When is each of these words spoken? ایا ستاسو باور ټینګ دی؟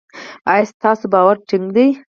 ایا 0.51 0.69
ستاسو 0.71 1.05
باور 1.13 1.35
ټینګ 1.47 1.65
دی؟ 1.75 1.87